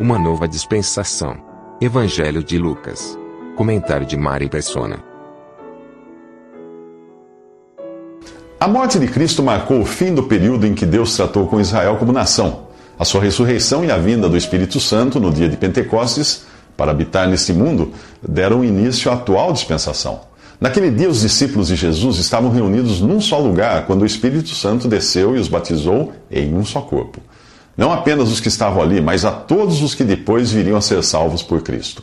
Uma 0.00 0.18
nova 0.18 0.48
dispensação. 0.48 1.36
Evangelho 1.78 2.42
de 2.42 2.56
Lucas. 2.56 3.18
Comentário 3.54 4.06
de 4.06 4.16
Mari 4.16 4.48
Persona. 4.48 5.04
A 8.58 8.66
morte 8.66 8.98
de 8.98 9.06
Cristo 9.06 9.42
marcou 9.42 9.78
o 9.78 9.84
fim 9.84 10.14
do 10.14 10.22
período 10.22 10.66
em 10.66 10.72
que 10.72 10.86
Deus 10.86 11.14
tratou 11.14 11.46
com 11.46 11.60
Israel 11.60 11.98
como 11.98 12.14
nação. 12.14 12.68
A 12.98 13.04
sua 13.04 13.20
ressurreição 13.20 13.84
e 13.84 13.90
a 13.90 13.98
vinda 13.98 14.26
do 14.26 14.38
Espírito 14.38 14.80
Santo 14.80 15.20
no 15.20 15.30
dia 15.30 15.50
de 15.50 15.58
Pentecostes, 15.58 16.46
para 16.78 16.92
habitar 16.92 17.28
neste 17.28 17.52
mundo, 17.52 17.92
deram 18.26 18.64
início 18.64 19.10
à 19.10 19.14
atual 19.16 19.52
dispensação. 19.52 20.20
Naquele 20.58 20.90
dia, 20.90 21.10
os 21.10 21.20
discípulos 21.20 21.68
de 21.68 21.76
Jesus 21.76 22.16
estavam 22.16 22.50
reunidos 22.50 23.02
num 23.02 23.20
só 23.20 23.38
lugar 23.38 23.84
quando 23.84 24.00
o 24.00 24.06
Espírito 24.06 24.48
Santo 24.54 24.88
desceu 24.88 25.36
e 25.36 25.38
os 25.38 25.48
batizou 25.48 26.14
em 26.30 26.54
um 26.54 26.64
só 26.64 26.80
corpo. 26.80 27.20
Não 27.80 27.90
apenas 27.90 28.30
os 28.30 28.40
que 28.40 28.48
estavam 28.48 28.82
ali, 28.82 29.00
mas 29.00 29.24
a 29.24 29.30
todos 29.30 29.80
os 29.80 29.94
que 29.94 30.04
depois 30.04 30.52
viriam 30.52 30.76
a 30.76 30.82
ser 30.82 31.02
salvos 31.02 31.42
por 31.42 31.62
Cristo. 31.62 32.02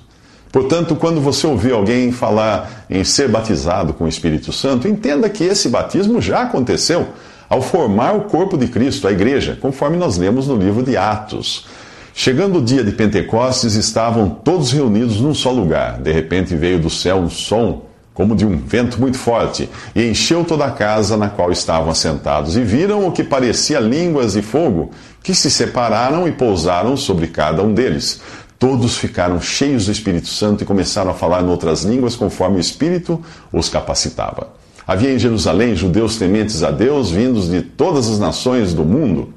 Portanto, 0.52 0.96
quando 0.96 1.22
você 1.22 1.46
ouvir 1.46 1.72
alguém 1.72 2.12
falar 2.12 2.88
em 2.90 3.04
ser 3.04 3.30
batizado 3.30 3.94
com 3.94 4.06
o 4.06 4.08
Espírito 4.08 4.52
Santo, 4.52 4.88
entenda 4.88 5.30
que 5.30 5.44
esse 5.44 5.70
batismo 5.70 6.20
já 6.20 6.42
aconteceu 6.42 7.10
ao 7.48 7.62
formar 7.62 8.14
o 8.16 8.22
corpo 8.22 8.58
de 8.58 8.68
Cristo, 8.68 9.08
a 9.08 9.12
igreja, 9.12 9.56
conforme 9.62 9.98
nós 9.98 10.18
lemos 10.18 10.48
no 10.48 10.56
livro 10.56 10.82
de 10.82 10.98
Atos. 10.98 11.68
Chegando 12.12 12.58
o 12.58 12.62
dia 12.64 12.84
de 12.84 12.94
Pentecostes, 12.94 13.76
estavam 13.76 14.32
todos 14.32 14.72
reunidos 14.72 15.22
num 15.22 15.36
só 15.36 15.52
lugar. 15.52 16.00
De 16.00 16.12
repente 16.12 16.56
veio 16.56 16.80
do 16.80 16.90
céu 16.90 17.18
um 17.18 17.30
som, 17.30 17.84
como 18.18 18.36
de 18.36 18.48
um 18.48 18.58
vento 18.58 19.00
muito 19.00 19.16
forte, 19.16 19.70
e 19.94 20.04
encheu 20.04 20.44
toda 20.44 20.66
a 20.66 20.72
casa 20.72 21.16
na 21.16 21.30
qual 21.30 21.52
estavam 21.52 21.92
assentados. 21.92 22.58
E 22.58 22.64
viram 22.64 23.08
o 23.08 23.12
que 23.12 23.24
parecia 23.24 23.80
línguas 23.80 24.34
de 24.34 24.42
fogo, 24.42 24.90
que 25.22 25.36
se 25.36 25.52
separaram 25.52 26.28
e 26.28 26.32
pousaram 26.32 26.98
sobre 26.98 27.28
cada 27.28 27.62
um 27.62 27.76
deles. 27.76 28.20
Todos 28.58 28.98
ficaram 28.98 29.40
cheios 29.40 29.86
do 29.86 29.92
Espírito 29.92 30.30
Santo 30.30 30.64
e 30.64 30.66
começaram 30.66 31.12
a 31.12 31.14
falar 31.14 31.44
em 31.44 31.48
outras 31.48 31.84
línguas 31.84 32.16
conforme 32.16 32.58
o 32.58 32.60
Espírito 32.60 33.24
os 33.54 33.70
capacitava. 33.70 34.48
Havia 34.88 35.14
em 35.14 35.20
Jerusalém 35.20 35.76
judeus 35.76 36.18
tementes 36.18 36.64
a 36.64 36.72
Deus, 36.72 37.12
vindos 37.12 37.48
de 37.48 37.62
todas 37.62 38.10
as 38.10 38.18
nações 38.18 38.74
do 38.74 38.84
mundo. 38.84 39.32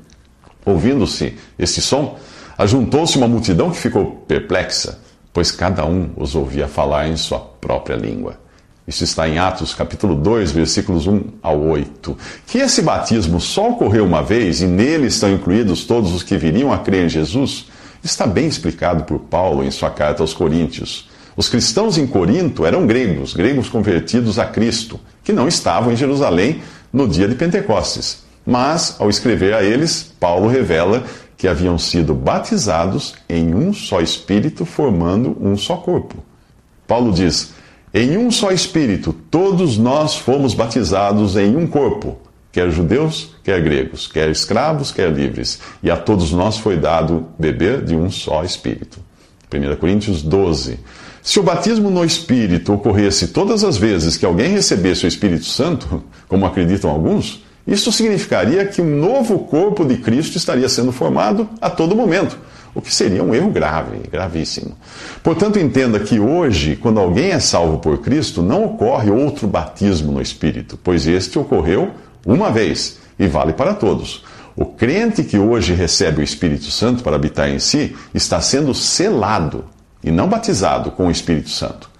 Ouvindo-se 0.64 1.36
este 1.58 1.82
som, 1.82 2.18
ajuntou-se 2.56 3.18
uma 3.18 3.28
multidão 3.28 3.70
que 3.70 3.76
ficou 3.76 4.24
perplexa, 4.26 5.00
pois 5.34 5.52
cada 5.52 5.84
um 5.84 6.12
os 6.16 6.34
ouvia 6.34 6.66
falar 6.66 7.08
em 7.08 7.16
sua 7.18 7.40
própria 7.40 7.94
língua. 7.94 8.38
Isso 8.90 9.04
está 9.04 9.28
em 9.28 9.38
Atos 9.38 9.72
capítulo 9.72 10.16
2, 10.16 10.50
versículos 10.50 11.06
1 11.06 11.22
ao 11.40 11.60
8. 11.60 12.18
Que 12.44 12.58
esse 12.58 12.82
batismo 12.82 13.40
só 13.40 13.70
ocorreu 13.70 14.04
uma 14.04 14.20
vez 14.20 14.62
e 14.62 14.66
nele 14.66 15.06
estão 15.06 15.32
incluídos 15.32 15.84
todos 15.84 16.12
os 16.12 16.24
que 16.24 16.36
viriam 16.36 16.72
a 16.72 16.78
crer 16.78 17.04
em 17.04 17.08
Jesus, 17.08 17.66
está 18.02 18.26
bem 18.26 18.48
explicado 18.48 19.04
por 19.04 19.20
Paulo 19.20 19.62
em 19.62 19.70
sua 19.70 19.90
carta 19.90 20.24
aos 20.24 20.34
Coríntios. 20.34 21.08
Os 21.36 21.48
cristãos 21.48 21.98
em 21.98 22.04
Corinto 22.04 22.66
eram 22.66 22.84
gregos, 22.84 23.32
gregos 23.32 23.68
convertidos 23.68 24.40
a 24.40 24.46
Cristo, 24.46 24.98
que 25.22 25.32
não 25.32 25.46
estavam 25.46 25.92
em 25.92 25.96
Jerusalém 25.96 26.60
no 26.92 27.06
dia 27.06 27.28
de 27.28 27.36
Pentecostes. 27.36 28.24
Mas, 28.44 28.96
ao 28.98 29.08
escrever 29.08 29.54
a 29.54 29.62
eles, 29.62 30.12
Paulo 30.18 30.48
revela 30.48 31.04
que 31.36 31.46
haviam 31.46 31.78
sido 31.78 32.12
batizados 32.12 33.14
em 33.28 33.54
um 33.54 33.72
só 33.72 34.00
Espírito, 34.00 34.64
formando 34.64 35.38
um 35.40 35.56
só 35.56 35.76
corpo. 35.76 36.16
Paulo 36.88 37.12
diz: 37.12 37.52
Em 37.92 38.16
um 38.16 38.30
só 38.30 38.52
Espírito, 38.52 39.12
todos 39.12 39.76
nós 39.76 40.14
fomos 40.14 40.54
batizados 40.54 41.36
em 41.36 41.56
um 41.56 41.66
corpo, 41.66 42.18
quer 42.52 42.70
judeus, 42.70 43.34
quer 43.42 43.60
gregos, 43.60 44.06
quer 44.06 44.30
escravos, 44.30 44.92
quer 44.92 45.10
livres, 45.10 45.58
e 45.82 45.90
a 45.90 45.96
todos 45.96 46.30
nós 46.30 46.56
foi 46.56 46.76
dado 46.76 47.26
beber 47.36 47.84
de 47.84 47.96
um 47.96 48.08
só 48.08 48.44
Espírito. 48.44 49.00
1 49.52 49.74
Coríntios 49.76 50.22
12. 50.22 50.78
Se 51.20 51.40
o 51.40 51.42
batismo 51.42 51.90
no 51.90 52.04
Espírito 52.04 52.72
ocorresse 52.72 53.28
todas 53.28 53.64
as 53.64 53.76
vezes 53.76 54.16
que 54.16 54.24
alguém 54.24 54.50
recebesse 54.50 55.04
o 55.04 55.08
Espírito 55.08 55.46
Santo, 55.46 56.04
como 56.28 56.46
acreditam 56.46 56.90
alguns, 56.90 57.42
isso 57.66 57.90
significaria 57.90 58.64
que 58.66 58.80
um 58.80 58.96
novo 59.00 59.40
corpo 59.40 59.84
de 59.84 59.96
Cristo 59.96 60.36
estaria 60.36 60.68
sendo 60.68 60.92
formado 60.92 61.48
a 61.60 61.68
todo 61.68 61.96
momento, 61.96 62.38
o 62.74 62.80
que 62.80 62.92
seria 62.92 63.22
um 63.22 63.34
erro 63.34 63.50
grave, 63.50 63.98
gravíssimo. 64.10 64.76
Portanto, 65.22 65.58
entenda 65.58 65.98
que 66.00 66.18
hoje, 66.18 66.76
quando 66.76 67.00
alguém 67.00 67.30
é 67.30 67.40
salvo 67.40 67.78
por 67.78 67.98
Cristo, 67.98 68.42
não 68.42 68.64
ocorre 68.64 69.10
outro 69.10 69.46
batismo 69.46 70.12
no 70.12 70.22
Espírito, 70.22 70.78
pois 70.82 71.06
este 71.06 71.38
ocorreu 71.38 71.90
uma 72.24 72.50
vez 72.50 72.98
e 73.18 73.26
vale 73.26 73.52
para 73.52 73.74
todos. 73.74 74.24
O 74.56 74.64
crente 74.64 75.24
que 75.24 75.38
hoje 75.38 75.72
recebe 75.74 76.20
o 76.20 76.24
Espírito 76.24 76.70
Santo 76.70 77.02
para 77.02 77.16
habitar 77.16 77.48
em 77.48 77.58
si 77.58 77.96
está 78.12 78.40
sendo 78.40 78.74
selado 78.74 79.64
e 80.02 80.10
não 80.10 80.28
batizado 80.28 80.90
com 80.90 81.06
o 81.06 81.10
Espírito 81.10 81.50
Santo. 81.50 81.90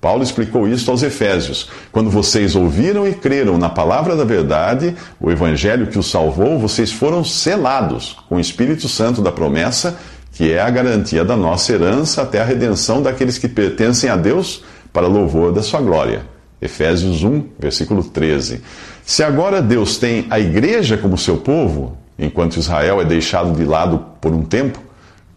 Paulo 0.00 0.22
explicou 0.22 0.66
isso 0.66 0.90
aos 0.90 1.02
Efésios. 1.02 1.68
Quando 1.92 2.08
vocês 2.08 2.56
ouviram 2.56 3.06
e 3.06 3.12
creram 3.12 3.58
na 3.58 3.68
palavra 3.68 4.16
da 4.16 4.24
verdade, 4.24 4.96
o 5.20 5.30
evangelho 5.30 5.88
que 5.88 5.98
os 5.98 6.10
salvou, 6.10 6.58
vocês 6.58 6.90
foram 6.90 7.22
selados 7.22 8.16
com 8.26 8.36
o 8.36 8.40
Espírito 8.40 8.88
Santo 8.88 9.20
da 9.20 9.30
promessa, 9.30 9.98
que 10.32 10.52
é 10.52 10.60
a 10.60 10.70
garantia 10.70 11.24
da 11.24 11.36
nossa 11.36 11.72
herança 11.72 12.22
até 12.22 12.40
a 12.40 12.44
redenção 12.44 13.02
daqueles 13.02 13.38
que 13.38 13.48
pertencem 13.48 14.08
a 14.08 14.16
Deus 14.16 14.64
para 14.92 15.06
louvor 15.06 15.52
da 15.52 15.62
sua 15.62 15.80
glória. 15.80 16.22
Efésios 16.60 17.24
1, 17.24 17.44
versículo 17.58 18.04
13. 18.04 18.60
Se 19.04 19.22
agora 19.22 19.62
Deus 19.62 19.96
tem 19.96 20.26
a 20.30 20.38
igreja 20.38 20.96
como 20.96 21.16
seu 21.16 21.38
povo, 21.38 21.96
enquanto 22.18 22.58
Israel 22.58 23.00
é 23.00 23.04
deixado 23.04 23.56
de 23.56 23.64
lado 23.64 24.04
por 24.20 24.32
um 24.32 24.42
tempo, 24.42 24.78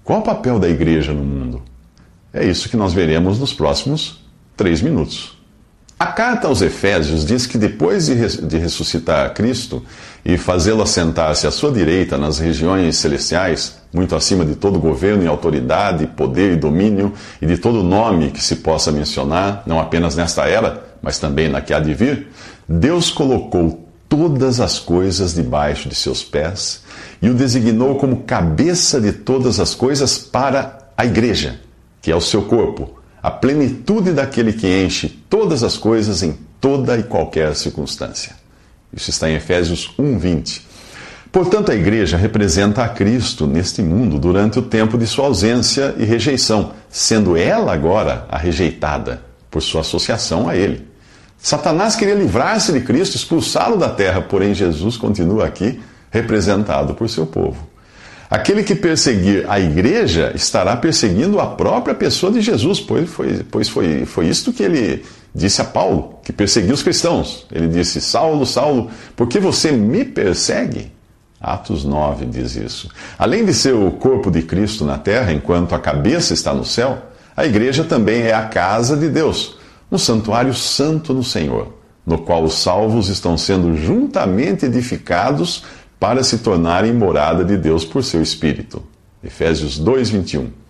qual 0.03 0.19
o 0.19 0.23
papel 0.23 0.59
da 0.59 0.67
igreja 0.67 1.13
no 1.13 1.23
mundo? 1.23 1.61
É 2.33 2.45
isso 2.45 2.67
que 2.67 2.75
nós 2.75 2.93
veremos 2.93 3.39
nos 3.39 3.53
próximos 3.53 4.21
três 4.57 4.81
minutos. 4.81 5.37
A 5.97 6.07
carta 6.07 6.47
aos 6.47 6.61
Efésios 6.61 7.25
diz 7.25 7.45
que 7.45 7.57
depois 7.57 8.07
de 8.07 8.57
ressuscitar 8.57 9.33
Cristo 9.33 9.81
e 10.25 10.37
fazê-lo 10.37 10.81
assentar-se 10.81 11.45
à 11.45 11.51
sua 11.51 11.71
direita 11.71 12.17
nas 12.17 12.39
regiões 12.39 12.97
celestiais, 12.97 13.77
muito 13.93 14.15
acima 14.15 14.45
de 14.45 14.55
todo 14.55 14.79
governo 14.79 15.23
e 15.23 15.27
autoridade, 15.27 16.07
poder 16.07 16.53
e 16.53 16.55
domínio 16.55 17.13
e 17.41 17.45
de 17.45 17.57
todo 17.57 17.83
nome 17.83 18.31
que 18.31 18.41
se 18.41 18.57
possa 18.57 18.91
mencionar, 18.91 19.63
não 19.65 19.79
apenas 19.79 20.15
nesta 20.15 20.47
era, 20.47 20.83
mas 21.01 21.19
também 21.19 21.49
na 21.49 21.61
que 21.61 21.73
há 21.73 21.79
de 21.79 21.93
vir, 21.93 22.27
Deus 22.67 23.11
colocou 23.11 23.87
todas 24.07 24.59
as 24.59 24.79
coisas 24.79 25.33
debaixo 25.33 25.89
de 25.89 25.95
seus 25.95 26.23
pés 26.23 26.83
e 27.21 27.29
o 27.29 27.33
designou 27.33 27.95
como 27.95 28.23
cabeça 28.23 29.01
de 29.01 29.11
todas 29.11 29.59
as 29.59 29.75
coisas 29.75 30.17
para 30.17 30.77
a 30.95 31.05
igreja 31.05 31.59
que 32.03 32.11
é 32.11 32.15
o 32.15 32.21
seu 32.21 32.41
corpo, 32.43 32.99
a 33.23 33.31
plenitude 33.31 34.11
daquele 34.11 34.51
que 34.51 34.67
enche 34.67 35.07
todas 35.29 35.63
as 35.63 35.77
coisas 35.77 36.21
em 36.21 36.37
toda 36.59 36.97
e 36.97 37.03
qualquer 37.03 37.55
circunstância. 37.55 38.42
Isso 38.95 39.09
está 39.09 39.29
em 39.29 39.35
Efésios 39.35 39.93
1:20. 39.97 40.61
Portanto, 41.31 41.71
a 41.71 41.75
igreja 41.75 42.15
representa 42.15 42.83
a 42.83 42.89
Cristo 42.89 43.47
neste 43.47 43.81
mundo 43.81 44.19
durante 44.19 44.59
o 44.59 44.61
tempo 44.61 44.97
de 44.97 45.07
sua 45.07 45.25
ausência 45.25 45.95
e 45.97 46.05
rejeição, 46.05 46.73
sendo 46.89 47.35
ela 47.35 47.73
agora 47.73 48.27
a 48.29 48.37
rejeitada 48.37 49.21
por 49.49 49.61
sua 49.61 49.81
associação 49.81 50.47
a 50.47 50.55
ele. 50.55 50.87
Satanás 51.39 51.95
queria 51.95 52.13
livrar-se 52.13 52.71
de 52.71 52.81
Cristo, 52.81 53.15
expulsá-lo 53.15 53.77
da 53.77 53.89
terra, 53.89 54.21
porém 54.21 54.53
Jesus 54.53 54.95
continua 54.95 55.45
aqui 55.45 55.81
representado 56.11 56.93
por 56.93 57.09
seu 57.09 57.25
povo. 57.25 57.67
Aquele 58.29 58.63
que 58.63 58.73
perseguir 58.73 59.45
a 59.49 59.59
igreja 59.59 60.31
estará 60.35 60.75
perseguindo 60.75 61.39
a 61.39 61.47
própria 61.47 61.93
pessoa 61.93 62.31
de 62.31 62.41
Jesus, 62.41 62.79
pois 62.79 63.09
foi, 63.09 63.43
pois 63.49 63.67
foi, 63.67 64.05
foi 64.05 64.27
isto 64.27 64.53
que 64.53 64.63
ele 64.63 65.03
disse 65.33 65.61
a 65.61 65.65
Paulo, 65.65 66.19
que 66.23 66.31
perseguiu 66.31 66.73
os 66.73 66.83
cristãos. 66.83 67.45
Ele 67.51 67.67
disse: 67.67 67.99
Saulo, 67.99 68.45
Saulo, 68.45 68.89
por 69.15 69.27
que 69.27 69.39
você 69.39 69.71
me 69.71 70.05
persegue? 70.05 70.91
Atos 71.39 71.83
9 71.83 72.25
diz 72.25 72.55
isso. 72.55 72.89
Além 73.19 73.43
de 73.43 73.53
ser 73.53 73.73
o 73.73 73.91
corpo 73.91 74.31
de 74.31 74.41
Cristo 74.43 74.85
na 74.85 74.97
terra, 74.97 75.33
enquanto 75.33 75.75
a 75.75 75.79
cabeça 75.79 76.33
está 76.33 76.53
no 76.53 76.63
céu, 76.63 77.03
a 77.35 77.45
igreja 77.45 77.83
também 77.83 78.21
é 78.21 78.33
a 78.33 78.45
casa 78.45 78.95
de 78.95 79.09
Deus, 79.09 79.57
um 79.91 79.97
santuário 79.97 80.53
santo 80.53 81.13
no 81.13 81.23
Senhor, 81.23 81.73
no 82.05 82.17
qual 82.19 82.43
os 82.43 82.53
salvos 82.53 83.09
estão 83.09 83.37
sendo 83.37 83.75
juntamente 83.75 84.65
edificados 84.65 85.65
para 85.99 86.23
se 86.23 86.37
tornarem 86.37 86.93
morada 86.93 87.43
de 87.43 87.57
Deus 87.57 87.83
por 87.83 88.03
seu 88.03 88.21
Espírito. 88.21 88.81
Efésios 89.21 89.77
2, 89.77 90.09
21. 90.11 90.62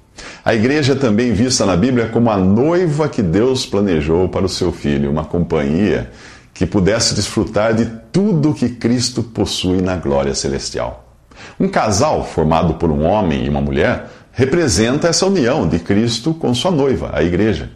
A 0.44 0.54
igreja 0.54 0.94
é 0.94 0.96
também 0.96 1.34
vista 1.34 1.66
na 1.66 1.76
Bíblia 1.76 2.10
como 2.10 2.30
a 2.30 2.38
noiva 2.38 3.08
que 3.08 3.22
Deus 3.22 3.66
planejou 3.66 4.28
para 4.30 4.46
o 4.46 4.50
seu 4.50 4.72
filho, 4.72 5.10
uma 5.10 5.26
companhia 5.26 6.12
que 6.54 6.66
pudesse 6.66 7.16
desfrutar 7.16 7.74
de 7.74 7.86
tudo 8.12 8.54
que 8.54 8.70
Cristo 8.70 9.24
possui 9.24 9.82
na 9.82 9.96
glória 9.96 10.36
celestial. 10.36 11.18
Um 11.60 11.68
casal 11.68 12.26
formado 12.26 12.76
por 12.76 12.92
um 12.92 13.04
homem 13.04 13.46
e 13.46 13.50
uma 13.50 13.62
mulher 13.62 14.08
representa 14.32 15.08
essa 15.08 15.26
união 15.26 15.68
de 15.68 15.80
Cristo 15.80 16.34
com 16.34 16.54
sua 16.54 16.72
noiva, 16.72 17.12
a 17.14 17.24
igreja. 17.24 17.72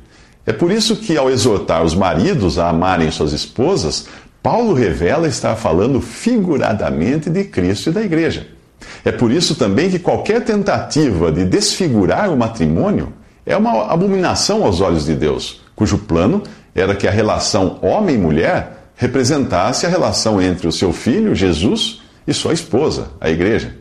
É 0.45 0.53
por 0.53 0.71
isso 0.71 0.95
que, 0.95 1.17
ao 1.17 1.29
exortar 1.29 1.83
os 1.83 1.93
maridos 1.93 2.57
a 2.57 2.69
amarem 2.69 3.11
suas 3.11 3.33
esposas, 3.33 4.07
Paulo 4.41 4.73
revela 4.73 5.27
estar 5.27 5.55
falando 5.55 5.99
figuradamente 5.99 7.29
de 7.29 7.43
Cristo 7.43 7.89
e 7.89 7.93
da 7.93 8.01
igreja. 8.01 8.47
É 9.03 9.11
por 9.11 9.31
isso 9.31 9.55
também 9.55 9.89
que 9.89 9.99
qualquer 9.99 10.43
tentativa 10.43 11.31
de 11.31 11.45
desfigurar 11.45 12.31
o 12.31 12.37
matrimônio 12.37 13.13
é 13.45 13.55
uma 13.55 13.91
abominação 13.91 14.63
aos 14.63 14.81
olhos 14.81 15.05
de 15.05 15.15
Deus, 15.15 15.61
cujo 15.75 15.97
plano 15.99 16.43
era 16.75 16.95
que 16.95 17.07
a 17.07 17.11
relação 17.11 17.79
homem-mulher 17.81 18.89
representasse 18.95 19.85
a 19.85 19.89
relação 19.89 20.41
entre 20.41 20.67
o 20.67 20.71
seu 20.71 20.91
filho, 20.91 21.33
Jesus, 21.33 22.01
e 22.27 22.33
sua 22.33 22.53
esposa, 22.53 23.09
a 23.21 23.29
igreja. 23.29 23.73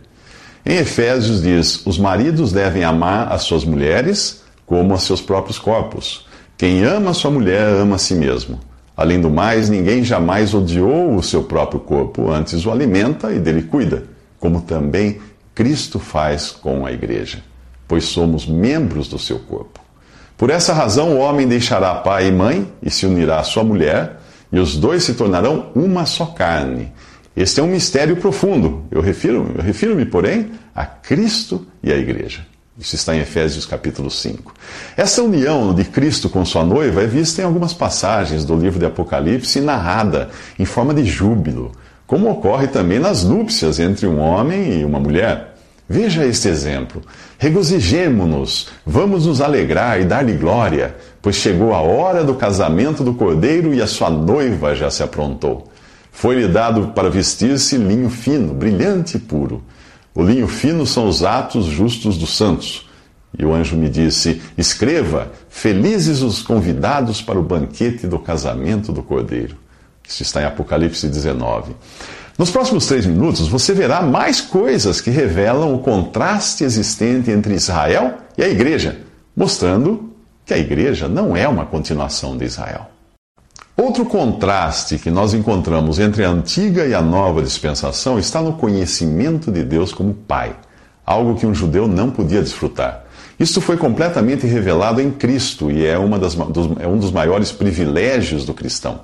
Em 0.64 0.76
Efésios 0.76 1.42
diz: 1.42 1.84
os 1.84 1.99
maridos 1.99 2.52
devem 2.52 2.84
amar 2.84 3.32
as 3.32 3.42
suas 3.42 3.64
mulheres 3.64 4.42
como 4.64 4.94
a 4.94 4.99
seus 4.99 5.20
próprios 5.20 5.58
corpos. 5.58 6.26
Quem 6.56 6.84
ama 6.84 7.12
sua 7.12 7.31
mulher 7.31 7.66
ama 7.69 7.96
a 7.96 7.99
si 7.99 8.14
mesmo. 8.14 8.60
Além 8.96 9.20
do 9.20 9.28
mais, 9.28 9.69
ninguém 9.69 10.02
jamais 10.02 10.54
odiou 10.54 11.14
o 11.14 11.22
seu 11.22 11.42
próprio 11.42 11.81
corpo, 11.81 12.31
antes 12.31 12.64
o 12.64 12.70
alimenta 12.70 13.31
e 13.31 13.38
dele 13.38 13.62
cuida, 13.62 14.04
como 14.38 14.60
também 14.60 15.20
Cristo 15.54 15.98
faz 15.98 16.50
com 16.50 16.84
a 16.84 16.92
igreja, 16.92 17.42
pois 17.88 18.04
somos 18.04 18.46
membros 18.46 19.08
do 19.08 19.18
seu 19.18 19.38
corpo. 19.38 19.80
Por 20.36 20.50
essa 20.50 20.74
razão, 20.74 21.14
o 21.14 21.18
homem 21.18 21.48
deixará 21.48 21.94
pai 21.94 22.28
e 22.28 22.32
mãe 22.32 22.70
e 22.82 22.90
se 22.90 23.06
unirá 23.06 23.40
à 23.40 23.42
sua 23.42 23.64
mulher, 23.64 24.20
e 24.52 24.58
os 24.58 24.76
dois 24.76 25.02
se 25.04 25.14
tornarão 25.14 25.70
uma 25.74 26.04
só 26.04 26.26
carne. 26.26 26.92
Este 27.34 27.60
é 27.60 27.62
um 27.62 27.68
mistério 27.68 28.16
profundo. 28.16 28.84
Eu 28.90 29.00
refiro-me, 29.00 29.56
eu 29.56 29.62
refiro 29.62 30.06
porém, 30.06 30.52
a 30.74 30.84
Cristo 30.84 31.66
e 31.82 31.92
à 31.92 31.96
igreja. 31.96 32.46
Isso 32.78 32.94
está 32.94 33.16
em 33.16 33.20
Efésios 33.20 33.64
capítulo 33.64 34.10
5. 34.10 34.54
Essa 34.96 35.22
união 35.22 35.74
de 35.74 35.84
Cristo 35.84 36.28
com 36.28 36.44
sua 36.44 36.64
noiva 36.64 37.02
é 37.02 37.06
vista 37.06 37.40
em 37.40 37.44
algumas 37.44 37.72
passagens 37.72 38.44
do 38.44 38.54
livro 38.54 38.78
de 38.78 38.84
Apocalipse 38.84 39.60
narrada 39.60 40.28
em 40.58 40.66
forma 40.66 40.92
de 40.92 41.02
júbilo, 41.04 41.72
como 42.06 42.30
ocorre 42.30 42.68
também 42.68 42.98
nas 42.98 43.24
núpcias 43.24 43.78
entre 43.80 44.06
um 44.06 44.18
homem 44.20 44.80
e 44.80 44.84
uma 44.84 45.00
mulher. 45.00 45.54
Veja 45.88 46.24
este 46.24 46.48
exemplo. 46.48 47.02
Regozijemo-nos, 47.38 48.68
vamos 48.84 49.26
nos 49.26 49.40
alegrar 49.40 50.00
e 50.00 50.04
dar-lhe 50.04 50.32
glória, 50.32 50.96
pois 51.22 51.36
chegou 51.36 51.74
a 51.74 51.80
hora 51.80 52.24
do 52.24 52.34
casamento 52.34 53.04
do 53.04 53.14
cordeiro 53.14 53.72
e 53.72 53.80
a 53.80 53.86
sua 53.86 54.10
noiva 54.10 54.74
já 54.74 54.90
se 54.90 55.02
aprontou. 55.02 55.70
Foi-lhe 56.10 56.48
dado 56.48 56.88
para 56.88 57.10
vestir-se 57.10 57.76
linho 57.76 58.08
fino, 58.08 58.54
brilhante 58.54 59.16
e 59.16 59.20
puro. 59.20 59.62
O 60.14 60.22
linho 60.22 60.48
fino 60.48 60.86
são 60.86 61.06
os 61.06 61.22
atos 61.22 61.66
justos 61.66 62.16
dos 62.16 62.36
santos. 62.36 62.88
E 63.38 63.44
o 63.44 63.52
anjo 63.52 63.76
me 63.76 63.88
disse: 63.88 64.40
Escreva, 64.56 65.30
felizes 65.48 66.22
os 66.22 66.42
convidados 66.42 67.20
para 67.20 67.38
o 67.38 67.42
banquete 67.42 68.06
do 68.06 68.18
casamento 68.18 68.92
do 68.92 69.02
cordeiro. 69.02 69.56
Isso 70.08 70.22
está 70.22 70.42
em 70.42 70.44
Apocalipse 70.44 71.08
19. 71.08 71.74
Nos 72.38 72.50
próximos 72.50 72.86
três 72.86 73.06
minutos, 73.06 73.48
você 73.48 73.72
verá 73.72 74.02
mais 74.02 74.40
coisas 74.40 75.00
que 75.00 75.10
revelam 75.10 75.74
o 75.74 75.78
contraste 75.78 76.64
existente 76.64 77.30
entre 77.30 77.54
Israel 77.54 78.18
e 78.36 78.42
a 78.42 78.48
igreja, 78.48 79.00
mostrando 79.34 80.12
que 80.44 80.52
a 80.52 80.58
igreja 80.58 81.08
não 81.08 81.34
é 81.34 81.48
uma 81.48 81.64
continuação 81.64 82.36
de 82.36 82.44
Israel. 82.44 82.90
Outro 83.76 84.04
contraste 84.06 84.98
que 84.98 85.10
nós 85.10 85.34
encontramos 85.34 85.98
entre 85.98 86.24
a 86.24 86.30
antiga 86.30 86.86
e 86.86 86.94
a 86.94 87.02
nova 87.02 87.42
dispensação 87.42 88.18
está 88.18 88.40
no 88.40 88.54
conhecimento 88.54 89.50
de 89.50 89.62
Deus 89.64 89.92
como 89.92 90.14
Pai, 90.14 90.56
algo 91.04 91.34
que 91.34 91.46
um 91.46 91.54
judeu 91.54 91.88
não 91.88 92.10
podia 92.10 92.42
desfrutar. 92.42 93.04
Isto 93.38 93.60
foi 93.60 93.76
completamente 93.76 94.46
revelado 94.46 95.00
em 95.00 95.10
Cristo 95.10 95.70
e 95.70 95.84
é, 95.84 95.98
uma 95.98 96.18
das, 96.18 96.34
dos, 96.34 96.70
é 96.80 96.86
um 96.86 96.96
dos 96.96 97.10
maiores 97.10 97.52
privilégios 97.52 98.46
do 98.46 98.54
cristão. 98.54 99.00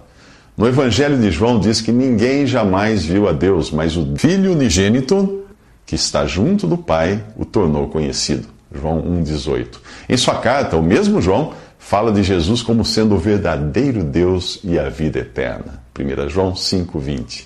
No 0.57 0.69
Evangelho 0.69 1.19
de 1.19 1.31
João 1.31 1.59
diz 1.59 1.81
que 1.81 1.91
ninguém 1.91 2.47
jamais 2.47 3.05
viu 3.05 3.27
a 3.27 3.33
Deus, 3.33 3.71
mas 3.71 3.97
o 3.97 4.15
Filho 4.17 4.53
unigênito, 4.53 5.45
que 5.87 5.95
está 5.95 6.27
junto 6.27 6.67
do 6.67 6.77
Pai, 6.77 7.25
o 7.37 7.45
tornou 7.45 7.89
conhecido. 7.89 8.49
João 8.75 9.03
1,18. 9.03 9.67
Em 10.09 10.17
sua 10.17 10.37
carta, 10.37 10.77
o 10.77 10.83
mesmo 10.83 11.23
João 11.23 11.55
fala 11.79 12.13
de 12.13 12.23
Jesus 12.23 12.63
como 12.63 12.85
sendo 12.85 13.15
o 13.15 13.19
verdadeiro 13.19 14.05
Deus 14.05 14.61
e 14.63 14.79
a 14.79 14.89
vida 14.89 15.21
eterna. 15.21 15.83
1 15.99 16.29
João 16.29 16.53
5,20. 16.53 17.45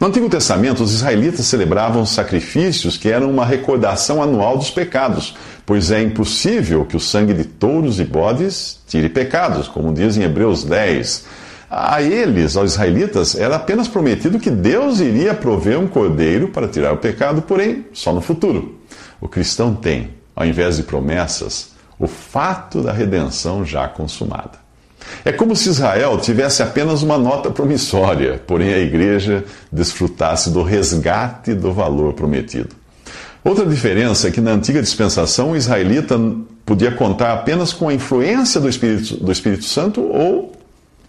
No 0.00 0.06
Antigo 0.06 0.28
Testamento, 0.28 0.82
os 0.82 0.92
israelitas 0.94 1.46
celebravam 1.46 2.04
sacrifícios 2.06 2.96
que 2.96 3.08
eram 3.08 3.30
uma 3.30 3.44
recordação 3.44 4.22
anual 4.22 4.56
dos 4.56 4.70
pecados, 4.70 5.36
pois 5.64 5.90
é 5.90 6.02
impossível 6.02 6.84
que 6.84 6.96
o 6.96 7.00
sangue 7.00 7.34
de 7.34 7.44
touros 7.44 8.00
e 8.00 8.04
bodes 8.04 8.80
tire 8.88 9.08
pecados, 9.08 9.68
como 9.68 9.92
diz 9.92 10.16
em 10.16 10.22
Hebreus 10.22 10.64
10. 10.64 11.24
A 11.70 12.00
eles, 12.00 12.56
aos 12.56 12.72
israelitas, 12.72 13.34
era 13.34 13.56
apenas 13.56 13.88
prometido 13.88 14.38
que 14.38 14.50
Deus 14.50 15.00
iria 15.00 15.34
prover 15.34 15.78
um 15.78 15.86
cordeiro 15.86 16.48
para 16.48 16.66
tirar 16.66 16.94
o 16.94 16.96
pecado, 16.96 17.42
porém, 17.42 17.86
só 17.92 18.12
no 18.12 18.22
futuro. 18.22 18.78
O 19.20 19.28
cristão 19.28 19.74
tem, 19.74 20.10
ao 20.34 20.46
invés 20.46 20.78
de 20.78 20.82
promessas, 20.82 21.72
o 21.98 22.06
fato 22.06 22.80
da 22.80 22.92
redenção 22.92 23.64
já 23.64 23.86
consumada. 23.86 24.66
É 25.24 25.32
como 25.32 25.54
se 25.54 25.68
Israel 25.68 26.18
tivesse 26.18 26.62
apenas 26.62 27.02
uma 27.02 27.18
nota 27.18 27.50
promissória, 27.50 28.42
porém 28.46 28.72
a 28.72 28.78
igreja 28.78 29.44
desfrutasse 29.70 30.50
do 30.50 30.62
resgate 30.62 31.54
do 31.54 31.72
valor 31.72 32.14
prometido. 32.14 32.76
Outra 33.44 33.64
diferença 33.64 34.28
é 34.28 34.30
que 34.30 34.40
na 34.40 34.52
antiga 34.52 34.82
dispensação 34.82 35.52
o 35.52 35.56
israelita 35.56 36.18
podia 36.64 36.90
contar 36.90 37.32
apenas 37.32 37.72
com 37.72 37.88
a 37.88 37.94
influência 37.94 38.60
do 38.60 38.68
Espírito, 38.68 39.16
do 39.16 39.32
Espírito 39.32 39.64
Santo 39.64 40.02
ou 40.02 40.57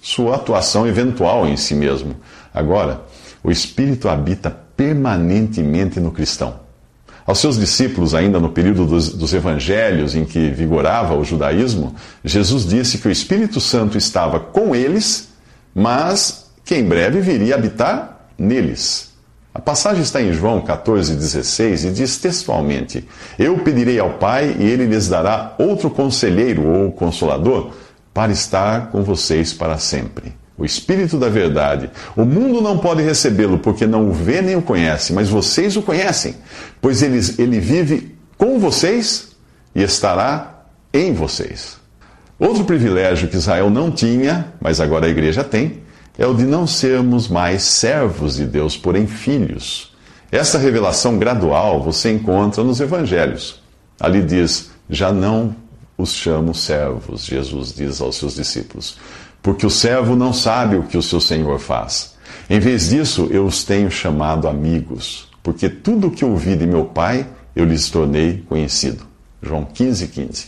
sua 0.01 0.35
atuação 0.35 0.87
eventual 0.87 1.47
em 1.47 1.57
si 1.57 1.75
mesmo. 1.75 2.15
Agora, 2.53 3.01
o 3.43 3.51
Espírito 3.51 4.09
habita 4.09 4.49
permanentemente 4.49 5.99
no 5.99 6.11
cristão. 6.11 6.59
Aos 7.25 7.39
seus 7.39 7.59
discípulos, 7.59 8.15
ainda 8.15 8.39
no 8.39 8.49
período 8.49 8.85
dos, 8.85 9.09
dos, 9.13 9.33
evangelhos 9.33 10.15
em 10.15 10.25
que 10.25 10.49
vigorava 10.49 11.15
o 11.15 11.23
judaísmo, 11.23 11.95
Jesus 12.25 12.65
disse 12.65 12.97
que 12.97 13.07
o 13.07 13.11
Espírito 13.11 13.61
Santo 13.61 13.97
estava 13.97 14.39
com 14.39 14.75
eles, 14.75 15.29
mas 15.75 16.49
que 16.65 16.75
em 16.75 16.83
breve 16.83 17.21
viria 17.21 17.53
habitar 17.53 18.27
neles. 18.37 19.09
A 19.53 19.59
passagem 19.59 20.01
está 20.01 20.21
em 20.21 20.31
João 20.31 20.61
14,16 20.61 21.89
e 21.89 21.91
diz 21.91 22.17
textualmente: 22.17 23.07
Eu 23.37 23.57
pedirei 23.59 23.99
ao 23.99 24.13
Pai 24.13 24.55
e 24.59 24.63
ele 24.63 24.85
lhes 24.85 25.07
dará 25.07 25.53
outro 25.59 25.89
conselheiro 25.89 26.67
ou 26.67 26.91
consolador 26.91 27.71
para 28.13 28.31
estar 28.31 28.91
com 28.91 29.03
vocês 29.03 29.53
para 29.53 29.77
sempre. 29.77 30.33
O 30.57 30.65
Espírito 30.65 31.17
da 31.17 31.29
Verdade. 31.29 31.89
O 32.17 32.25
mundo 32.25 32.61
não 32.61 32.77
pode 32.77 33.01
recebê-lo 33.01 33.59
porque 33.59 33.87
não 33.87 34.09
o 34.09 34.13
vê 34.13 34.41
nem 34.41 34.57
o 34.57 34.61
conhece, 34.61 35.13
mas 35.13 35.29
vocês 35.29 35.77
o 35.77 35.81
conhecem, 35.81 36.35
pois 36.81 37.01
ele, 37.01 37.19
ele 37.37 37.59
vive 37.59 38.15
com 38.37 38.59
vocês 38.59 39.29
e 39.73 39.81
estará 39.81 40.65
em 40.93 41.13
vocês. 41.13 41.77
Outro 42.37 42.65
privilégio 42.65 43.27
que 43.27 43.37
Israel 43.37 43.69
não 43.69 43.91
tinha, 43.91 44.53
mas 44.59 44.79
agora 44.79 45.05
a 45.05 45.09
igreja 45.09 45.43
tem, 45.43 45.81
é 46.17 46.25
o 46.25 46.33
de 46.33 46.43
não 46.43 46.67
sermos 46.67 47.29
mais 47.29 47.63
servos 47.63 48.35
de 48.35 48.45
Deus, 48.45 48.75
porém 48.75 49.07
filhos. 49.07 49.95
Essa 50.31 50.57
revelação 50.57 51.17
gradual 51.17 51.81
você 51.81 52.11
encontra 52.11 52.63
nos 52.63 52.81
evangelhos. 52.81 53.61
Ali 53.99 54.21
diz: 54.21 54.71
já 54.89 55.11
não 55.11 55.55
os 55.99 56.13
chamo 56.13 56.55
servos, 56.55 57.25
Jesus 57.25 57.73
diz 57.75 57.99
aos 57.99 58.15
seus 58.15 58.35
discípulos, 58.35 58.97
porque 59.41 59.65
o 59.65 59.69
servo 59.69 60.15
não 60.15 60.31
sabe 60.31 60.77
o 60.77 60.83
que 60.83 60.97
o 60.97 61.03
seu 61.03 61.19
senhor 61.19 61.59
faz. 61.59 62.15
Em 62.49 62.59
vez 62.59 62.89
disso, 62.89 63.27
eu 63.29 63.45
os 63.45 63.65
tenho 63.65 63.91
chamado 63.91 64.47
amigos, 64.47 65.27
porque 65.43 65.69
tudo 65.69 66.07
o 66.07 66.11
que 66.11 66.23
ouvi 66.23 66.55
de 66.55 66.65
meu 66.65 66.85
Pai 66.85 67.27
eu 67.53 67.65
lhes 67.65 67.89
tornei 67.89 68.43
conhecido. 68.47 69.03
João 69.43 69.65
15, 69.65 70.07
15. 70.07 70.47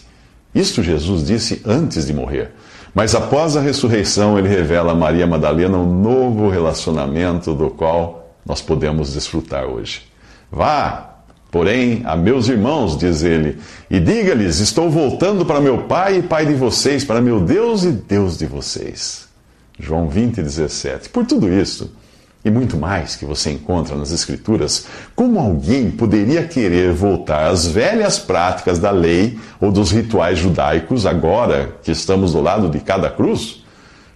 Isto 0.55 0.81
Jesus 0.81 1.25
disse 1.25 1.62
antes 1.65 2.05
de 2.08 2.13
morrer. 2.13 2.51
Mas 2.93 3.13
após 3.13 3.58
a 3.58 3.62
ressurreição, 3.62 4.38
ele 4.39 4.48
revela 4.48 4.93
a 4.93 4.96
Maria 4.96 5.27
Madalena 5.27 5.77
um 5.77 6.01
novo 6.01 6.50
relacionamento 6.50 7.53
do 7.53 7.70
qual 7.70 8.34
nós 8.46 8.62
podemos 8.62 9.13
desfrutar 9.13 9.65
hoje. 9.65 10.03
Vá, 10.51 11.11
Porém, 11.51 12.01
a 12.05 12.15
meus 12.15 12.48
irmãos, 12.48 12.98
diz 12.98 13.24
ele, 13.24 13.58
e 13.89 14.00
diga-lhes: 14.00 14.60
Estou 14.60 14.89
voltando 14.89 15.46
para 15.46 15.60
meu 15.60 15.79
Pai 15.79 16.20
e 16.20 16.24
Pai 16.24 16.46
de 16.46 16.53
vocês, 16.53 17.03
para 17.03 17.20
meu 17.20 17.41
Deus 17.41 17.84
e 17.84 17.91
Deus 17.91 18.38
de 18.38 18.46
vocês. 18.46 19.27
João 19.77 20.08
20, 20.08 20.41
17. 20.41 21.10
Por 21.10 21.25
tudo 21.25 21.51
isso, 21.51 21.91
e 22.46 22.50
muito 22.50 22.77
mais 22.77 23.17
que 23.17 23.25
você 23.25 23.51
encontra 23.51 23.96
nas 23.98 24.12
Escrituras, 24.12 24.86
como 25.13 25.39
alguém 25.39 25.91
poderia 25.91 26.43
querer 26.48 26.93
voltar 26.93 27.50
às 27.50 27.67
velhas 27.67 28.17
práticas 28.17 28.79
da 28.79 28.89
lei 28.89 29.38
ou 29.60 29.72
dos 29.72 29.91
rituais 29.91 30.39
judaicos 30.39 31.05
agora 31.05 31.75
que 31.84 31.91
estamos 31.91 32.31
do 32.31 32.41
lado 32.41 32.70
de 32.70 32.79
cada 32.79 33.10
cruz? 33.10 33.63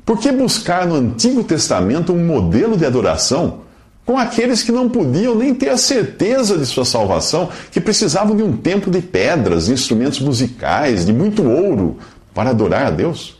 Por 0.06 0.20
que 0.20 0.32
buscar 0.32 0.88
no 0.88 0.96
Antigo 0.96 1.44
Testamento 1.44 2.14
um 2.14 2.26
modelo 2.26 2.78
de 2.78 2.86
adoração 2.86 3.65
com 4.06 4.18
aqueles 4.18 4.62
que 4.62 4.72
não 4.72 4.88
podiam 4.88 5.36
nem 5.36 5.54
ter 5.54 5.70
a 5.70 5.78
certeza 5.78 6.58
de 6.58 6.66
sua 6.66 6.86
salvação, 6.86 7.50
que 7.72 7.82
precisavam 7.82 8.36
de 8.36 8.44
um 8.44 8.56
templo 8.56 8.92
de 8.92 9.02
pedras, 9.02 9.66
de 9.66 9.74
instrumentos 9.74 10.20
musicais, 10.20 11.06
de 11.06 11.12
muito 11.12 11.44
ouro 11.44 11.98
para 12.34 12.52
adorar 12.52 12.86
a 12.88 12.92
Deus? 12.92 13.38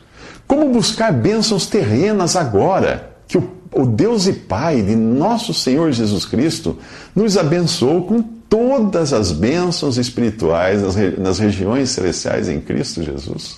Como 0.48 0.70
buscar 0.70 1.12
bênçãos 1.12 1.66
terrenas 1.66 2.36
agora 2.36 3.12
que 3.28 3.38
o 3.38 3.56
o 3.76 3.86
Deus 3.86 4.26
e 4.26 4.32
Pai 4.32 4.82
de 4.82 4.96
nosso 4.96 5.54
Senhor 5.54 5.92
Jesus 5.92 6.26
Cristo 6.26 6.78
nos 7.14 7.38
abençoou 7.38 8.04
com 8.04 8.22
todas 8.22 9.12
as 9.12 9.34
bênçãos 9.34 9.98
espirituais 9.98 10.82
nas, 10.82 10.96
nas 11.18 11.40
regiões 11.40 11.90
celestiais 11.90 12.48
em 12.48 12.62
Cristo 12.62 13.04
Jesus. 13.04 13.58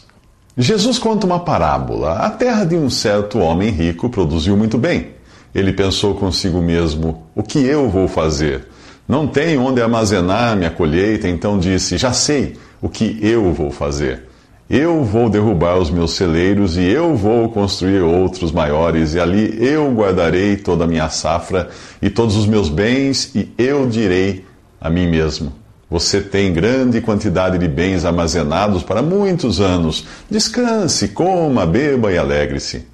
Jesus 0.58 0.98
conta 0.98 1.28
uma 1.28 1.42
parábola. 1.42 2.14
A 2.14 2.32
terra 2.32 2.66
de 2.66 2.76
um 2.76 2.90
certo 2.90 3.38
homem 3.38 3.70
rico 3.70 4.10
produziu 4.10 4.58
muito 4.58 4.76
bem. 4.76 5.10
Ele 5.54 5.74
pensou 5.74 6.16
consigo 6.16 6.62
mesmo: 6.62 7.24
o 7.36 7.44
que 7.44 7.60
eu 7.60 7.89
vou 7.89 8.08
fazer? 8.08 8.68
Não 9.08 9.25
tenho 9.25 9.62
onde 9.62 9.82
armazenar 9.82 10.56
minha 10.56 10.70
colheita, 10.70 11.27
então 11.27 11.58
disse: 11.58 11.98
já 11.98 12.12
sei 12.12 12.56
o 12.82 12.89
que 12.89 13.18
eu 13.22 13.54
vou 13.54 13.72
fazer. 13.72 14.24
Eu 14.70 15.01
vou 15.06 15.30
derrubar 15.30 15.77
os 15.77 15.89
meus 15.89 16.12
celeiros 16.12 16.75
e 16.75 16.84
eu 16.84 17.16
vou 17.16 17.48
construir 17.50 18.01
outros 18.01 18.51
maiores, 18.51 19.13
e 19.13 19.20
ali 19.20 19.58
eu 19.66 19.89
guardarei 19.94 20.58
toda 20.58 20.84
a 20.84 20.88
minha 20.88 21.08
safra 21.08 21.70
e 22.01 22.10
todos 22.10 22.36
os 22.36 22.46
meus 22.46 22.68
bens, 22.68 23.32
e 23.34 23.50
eu 23.58 23.88
direi 23.88 24.44
a 24.82 24.89
mim 24.89 25.08
mesmo: 25.08 25.54
Você 25.89 26.20
tem 26.20 26.51
grande 26.51 27.00
quantidade 27.00 27.58
de 27.58 27.68
bens 27.68 28.04
armazenados 28.04 28.84
para 28.84 29.01
muitos 29.01 29.62
anos. 29.62 30.06
Descanse, 30.30 31.08
coma, 31.10 31.66
beba 31.66 32.12
e 32.12 32.18
alegre-se. 32.18 32.86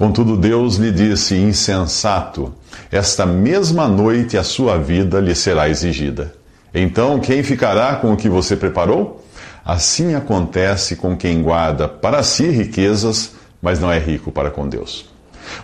Contudo, 0.00 0.34
Deus 0.34 0.76
lhe 0.76 0.90
disse: 0.90 1.36
Insensato, 1.36 2.54
esta 2.90 3.26
mesma 3.26 3.86
noite 3.86 4.38
a 4.38 4.42
sua 4.42 4.78
vida 4.78 5.20
lhe 5.20 5.34
será 5.34 5.68
exigida. 5.68 6.32
Então, 6.74 7.20
quem 7.20 7.42
ficará 7.42 7.96
com 7.96 8.14
o 8.14 8.16
que 8.16 8.26
você 8.26 8.56
preparou? 8.56 9.22
Assim 9.62 10.14
acontece 10.14 10.96
com 10.96 11.14
quem 11.14 11.42
guarda 11.42 11.86
para 11.86 12.22
si 12.22 12.48
riquezas, 12.48 13.32
mas 13.60 13.78
não 13.78 13.92
é 13.92 13.98
rico 13.98 14.32
para 14.32 14.50
com 14.50 14.66
Deus. 14.66 15.04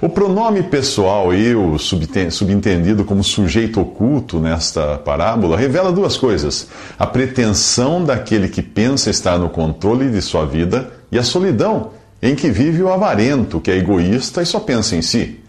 O 0.03 0.09
pronome 0.11 0.65
pessoal 0.65 1.33
eu, 1.33 1.75
subentendido 1.79 3.07
como 3.07 3.25
sujeito 3.25 3.81
oculto 3.81 4.39
nesta 4.39 4.99
parábola, 4.99 5.57
revela 5.57 5.91
duas 5.91 6.19
coisas: 6.19 6.69
a 6.99 7.07
pretensão 7.07 8.05
daquele 8.05 8.49
que 8.49 8.61
pensa 8.61 9.09
estar 9.09 9.39
no 9.39 9.49
controle 9.49 10.11
de 10.11 10.21
sua 10.21 10.45
vida 10.45 10.91
e 11.11 11.19
a 11.19 11.23
solidão 11.23 11.93
em 12.23 12.35
que 12.35 12.51
vive 12.51 12.83
o 12.83 12.93
avarento, 12.93 13.61
que 13.61 13.71
é 13.71 13.77
egoísta 13.77 14.43
e 14.43 14.47
só 14.47 14.61
pensa 14.61 14.97
em 14.97 15.03
si. 15.03 15.41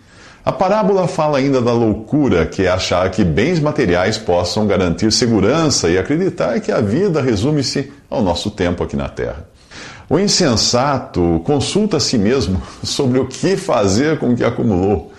A 0.47 0.51
parábola 0.51 1.09
fala 1.09 1.39
ainda 1.39 1.61
da 1.61 1.73
loucura 1.73 2.45
que 2.45 2.63
é 2.63 2.69
achar 2.69 3.11
que 3.11 3.23
bens 3.23 3.59
materiais 3.59 4.17
possam 4.17 4.65
garantir 4.65 5.11
segurança 5.11 5.89
e 5.89 5.97
acreditar 5.97 6.61
que 6.61 6.71
a 6.71 6.79
vida 6.79 7.21
resume-se 7.21 7.91
ao 8.09 8.21
nosso 8.21 8.49
tempo 8.49 8.81
aqui 8.81 8.95
na 8.95 9.09
Terra. 9.09 9.45
O 10.09 10.17
insensato 10.17 11.41
consulta 11.43 11.97
a 11.97 11.99
si 11.99 12.17
mesmo 12.17 12.61
sobre 12.81 13.19
o 13.19 13.27
que 13.27 13.57
fazer 13.57 14.19
com 14.19 14.31
o 14.31 14.37
que 14.37 14.43
acumulou. 14.43 15.11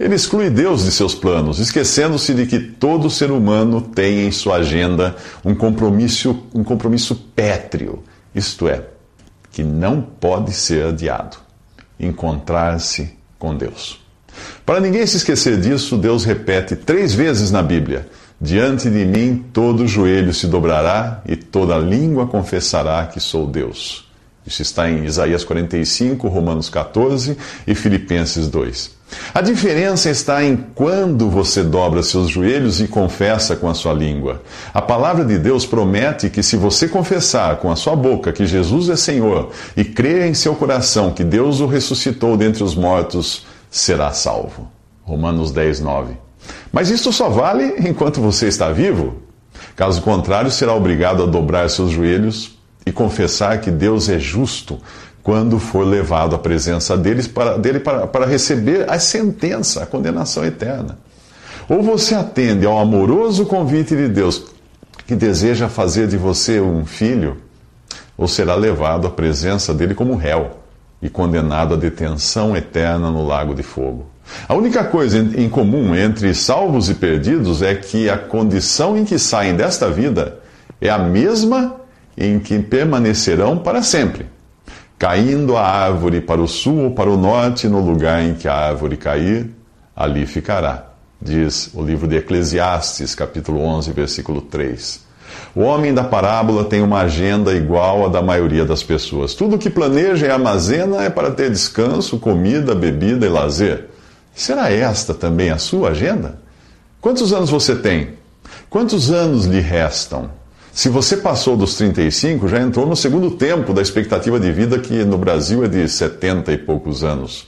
Ele 0.00 0.14
exclui 0.14 0.48
Deus 0.48 0.84
de 0.84 0.90
seus 0.90 1.14
planos, 1.14 1.58
esquecendo-se 1.58 2.32
de 2.32 2.46
que 2.46 2.58
todo 2.58 3.10
ser 3.10 3.30
humano 3.30 3.82
tem 3.82 4.26
em 4.26 4.32
sua 4.32 4.56
agenda 4.56 5.14
um 5.44 5.54
compromisso, 5.54 6.44
um 6.54 6.64
compromisso 6.64 7.14
pétreo, 7.36 8.02
isto 8.34 8.66
é, 8.66 8.86
que 9.52 9.62
não 9.62 10.00
pode 10.00 10.52
ser 10.52 10.86
adiado: 10.86 11.36
encontrar-se 12.00 13.16
com 13.38 13.54
Deus. 13.54 14.00
Para 14.64 14.80
ninguém 14.80 15.06
se 15.06 15.18
esquecer 15.18 15.60
disso, 15.60 15.96
Deus 15.98 16.24
repete 16.24 16.74
três 16.74 17.12
vezes 17.12 17.50
na 17.50 17.62
Bíblia: 17.62 18.08
Diante 18.40 18.90
de 18.90 19.04
mim 19.04 19.44
todo 19.52 19.86
joelho 19.86 20.32
se 20.34 20.46
dobrará 20.46 21.22
e 21.26 21.36
toda 21.36 21.78
língua 21.78 22.26
confessará 22.26 23.06
que 23.06 23.20
sou 23.20 23.46
Deus. 23.46 24.10
Isso 24.44 24.62
está 24.62 24.90
em 24.90 25.04
Isaías 25.04 25.44
45, 25.44 26.26
Romanos 26.26 26.68
14 26.68 27.36
e 27.66 27.74
Filipenses 27.74 28.48
2. 28.48 29.01
A 29.34 29.40
diferença 29.40 30.10
está 30.10 30.44
em 30.44 30.56
quando 30.74 31.28
você 31.28 31.62
dobra 31.62 32.02
seus 32.02 32.28
joelhos 32.28 32.80
e 32.80 32.88
confessa 32.88 33.56
com 33.56 33.68
a 33.68 33.74
sua 33.74 33.92
língua. 33.92 34.42
A 34.72 34.82
palavra 34.82 35.24
de 35.24 35.38
Deus 35.38 35.66
promete 35.66 36.30
que 36.30 36.42
se 36.42 36.56
você 36.56 36.88
confessar 36.88 37.56
com 37.56 37.70
a 37.70 37.76
sua 37.76 37.96
boca 37.96 38.32
que 38.32 38.46
Jesus 38.46 38.88
é 38.88 38.96
Senhor 38.96 39.50
e 39.76 39.84
crer 39.84 40.26
em 40.26 40.34
seu 40.34 40.54
coração 40.54 41.12
que 41.12 41.24
Deus 41.24 41.60
o 41.60 41.66
ressuscitou 41.66 42.36
dentre 42.36 42.62
os 42.62 42.74
mortos, 42.74 43.46
será 43.70 44.12
salvo. 44.12 44.70
Romanos 45.02 45.50
10, 45.50 45.80
9. 45.80 46.14
Mas 46.70 46.90
isto 46.90 47.12
só 47.12 47.28
vale 47.28 47.74
enquanto 47.78 48.20
você 48.20 48.46
está 48.48 48.70
vivo. 48.70 49.22
Caso 49.76 50.02
contrário, 50.02 50.50
será 50.50 50.74
obrigado 50.74 51.22
a 51.22 51.26
dobrar 51.26 51.68
seus 51.70 51.90
joelhos 51.90 52.58
e 52.84 52.92
confessar 52.92 53.60
que 53.60 53.70
Deus 53.70 54.08
é 54.08 54.18
justo 54.18 54.78
quando 55.22 55.58
for 55.58 55.86
levado 55.86 56.34
à 56.34 56.38
presença 56.38 56.96
deles 56.96 57.28
para, 57.28 57.56
dele 57.56 57.78
para, 57.78 58.06
para 58.06 58.26
receber 58.26 58.90
a 58.90 58.98
sentença, 58.98 59.82
a 59.82 59.86
condenação 59.86 60.44
eterna. 60.44 60.98
Ou 61.68 61.82
você 61.82 62.14
atende 62.14 62.66
ao 62.66 62.78
amoroso 62.78 63.46
convite 63.46 63.94
de 63.94 64.08
Deus 64.08 64.44
que 65.06 65.14
deseja 65.14 65.68
fazer 65.68 66.08
de 66.08 66.16
você 66.16 66.60
um 66.60 66.84
filho, 66.84 67.36
ou 68.16 68.26
será 68.26 68.54
levado 68.54 69.06
à 69.06 69.10
presença 69.10 69.72
dele 69.72 69.94
como 69.94 70.16
réu 70.16 70.50
e 71.00 71.08
condenado 71.08 71.74
à 71.74 71.76
detenção 71.76 72.56
eterna 72.56 73.10
no 73.10 73.26
lago 73.26 73.54
de 73.54 73.62
fogo. 73.62 74.06
A 74.48 74.54
única 74.54 74.84
coisa 74.84 75.18
em 75.18 75.48
comum 75.48 75.94
entre 75.94 76.32
salvos 76.34 76.88
e 76.88 76.94
perdidos 76.94 77.62
é 77.62 77.74
que 77.74 78.08
a 78.08 78.16
condição 78.16 78.96
em 78.96 79.04
que 79.04 79.18
saem 79.18 79.54
desta 79.54 79.90
vida 79.90 80.38
é 80.80 80.88
a 80.88 80.98
mesma 80.98 81.76
em 82.16 82.38
que 82.38 82.58
permanecerão 82.58 83.58
para 83.58 83.82
sempre, 83.82 84.26
caindo 85.02 85.56
a 85.56 85.66
árvore 85.66 86.20
para 86.20 86.40
o 86.40 86.46
sul 86.46 86.84
ou 86.84 86.90
para 86.92 87.10
o 87.10 87.16
norte, 87.16 87.66
no 87.66 87.80
lugar 87.80 88.22
em 88.22 88.34
que 88.34 88.46
a 88.46 88.54
árvore 88.54 88.96
cair, 88.96 89.50
ali 89.96 90.24
ficará. 90.26 90.90
Diz 91.20 91.70
o 91.74 91.82
livro 91.82 92.06
de 92.06 92.18
Eclesiastes, 92.18 93.12
capítulo 93.12 93.60
11, 93.62 93.92
versículo 93.92 94.40
3. 94.42 95.00
O 95.56 95.62
homem 95.62 95.92
da 95.92 96.04
parábola 96.04 96.66
tem 96.66 96.82
uma 96.82 97.00
agenda 97.00 97.52
igual 97.52 98.06
à 98.06 98.08
da 98.08 98.22
maioria 98.22 98.64
das 98.64 98.84
pessoas. 98.84 99.34
Tudo 99.34 99.58
que 99.58 99.68
planeja 99.68 100.28
e 100.28 100.30
armazena 100.30 101.02
é 101.02 101.10
para 101.10 101.32
ter 101.32 101.50
descanso, 101.50 102.20
comida, 102.20 102.72
bebida 102.72 103.26
e 103.26 103.28
lazer. 103.28 103.88
Será 104.32 104.70
esta 104.70 105.12
também 105.12 105.50
a 105.50 105.58
sua 105.58 105.88
agenda? 105.88 106.38
Quantos 107.00 107.32
anos 107.32 107.50
você 107.50 107.74
tem? 107.74 108.10
Quantos 108.70 109.10
anos 109.10 109.46
lhe 109.46 109.58
restam? 109.58 110.30
Se 110.74 110.88
você 110.88 111.18
passou 111.18 111.54
dos 111.54 111.74
35, 111.74 112.48
já 112.48 112.58
entrou 112.58 112.86
no 112.86 112.96
segundo 112.96 113.32
tempo 113.32 113.74
da 113.74 113.82
expectativa 113.82 114.40
de 114.40 114.50
vida, 114.50 114.78
que 114.78 115.04
no 115.04 115.18
Brasil 115.18 115.62
é 115.62 115.68
de 115.68 115.86
70 115.86 116.50
e 116.50 116.56
poucos 116.56 117.04
anos. 117.04 117.46